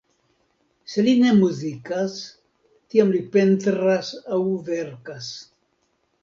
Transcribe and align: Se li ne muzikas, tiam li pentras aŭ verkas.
Se 0.93 1.03
li 1.07 1.11
ne 1.23 1.33
muzikas, 1.41 2.15
tiam 2.95 3.13
li 3.17 3.21
pentras 3.37 4.11
aŭ 4.39 4.41
verkas. 4.71 5.31